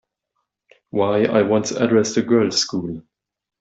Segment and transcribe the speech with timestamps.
[0.89, 3.03] Why, I once addressed a girls' school.